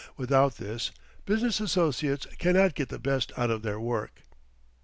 Without 0.17 0.57
this, 0.57 0.89
business 1.27 1.59
associates 1.59 2.25
cannot 2.39 2.73
get 2.73 2.89
the 2.89 2.97
best 2.97 3.31
out 3.37 3.51
of 3.51 3.61
their 3.61 3.79
work. 3.79 4.23